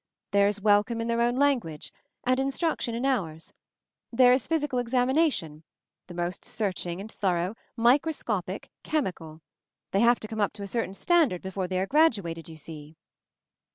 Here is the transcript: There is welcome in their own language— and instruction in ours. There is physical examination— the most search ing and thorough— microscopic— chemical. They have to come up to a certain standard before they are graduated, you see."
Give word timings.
There 0.31 0.47
is 0.47 0.59
welcome 0.59 0.99
in 0.99 1.07
their 1.07 1.21
own 1.21 1.35
language— 1.35 1.93
and 2.25 2.39
instruction 2.39 2.95
in 2.95 3.05
ours. 3.05 3.53
There 4.11 4.31
is 4.33 4.47
physical 4.47 4.79
examination— 4.79 5.63
the 6.07 6.15
most 6.15 6.43
search 6.43 6.87
ing 6.87 6.99
and 6.99 7.11
thorough— 7.11 7.53
microscopic— 7.87 8.71
chemical. 8.83 9.41
They 9.91 9.99
have 9.99 10.19
to 10.21 10.27
come 10.27 10.41
up 10.41 10.53
to 10.53 10.63
a 10.63 10.67
certain 10.67 10.95
standard 10.95 11.43
before 11.43 11.67
they 11.67 11.77
are 11.79 11.85
graduated, 11.85 12.49
you 12.49 12.57
see." 12.57 12.97